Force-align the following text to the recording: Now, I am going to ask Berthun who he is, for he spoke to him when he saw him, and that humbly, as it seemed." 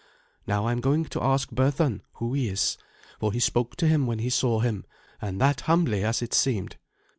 Now, 0.47 0.65
I 0.65 0.71
am 0.71 0.81
going 0.81 1.05
to 1.05 1.21
ask 1.21 1.51
Berthun 1.51 2.01
who 2.13 2.33
he 2.33 2.49
is, 2.49 2.75
for 3.19 3.31
he 3.31 3.39
spoke 3.39 3.75
to 3.75 3.87
him 3.87 4.07
when 4.07 4.17
he 4.17 4.31
saw 4.31 4.59
him, 4.59 4.83
and 5.21 5.39
that 5.39 5.61
humbly, 5.69 6.03
as 6.03 6.23
it 6.23 6.33
seemed." 6.33 6.77